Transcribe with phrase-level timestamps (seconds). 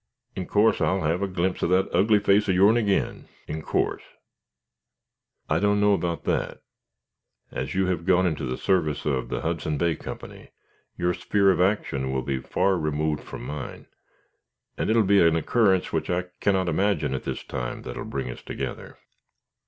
[0.35, 3.27] In course I'll have a glimpse of that ugly face of your'n agin.
[3.47, 4.01] In course."
[5.47, 6.63] "I don't know about that.
[7.51, 10.49] As you have gone into the service of the Hudson Bay Company,
[10.97, 13.85] your sphere of action will be far removed from mine,
[14.75, 18.03] and it will be an occurrence which I cannot imagine at this time that will
[18.03, 18.97] bring us together."